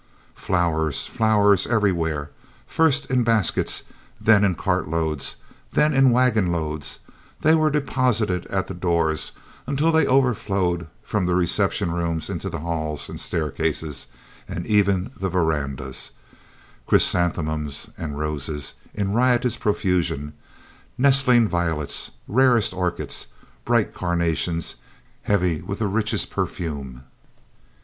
[0.33, 2.31] Flowers, flowers everywhere,
[2.65, 3.83] first in baskets,
[4.19, 5.35] then in cartloads,
[5.73, 7.01] then in waggon loads,
[7.41, 9.33] they were deposited at the doors
[9.67, 14.07] until they overflowed from the reception rooms into the halls and staircases,
[14.47, 16.09] and even the verandahs
[16.87, 20.33] chrysanthemums and roses in riotous profusion,
[20.97, 23.27] nestling violets, rarest orchids,
[23.65, 24.77] bright carnations,
[25.21, 27.03] heavy with the richest perfume.